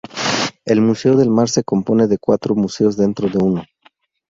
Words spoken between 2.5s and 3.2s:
museos